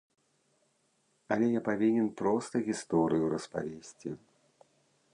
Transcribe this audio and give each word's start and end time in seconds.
Але 1.35 1.51
я 1.51 1.61
павінен 1.69 2.07
проста 2.23 2.55
гісторыю 2.71 3.25
распавесці. 3.35 4.09